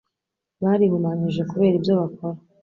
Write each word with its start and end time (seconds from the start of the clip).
Barihumanyije 0.61 1.41
kubera 1.51 1.75
ibyo 1.79 1.93
bakora 1.99 2.39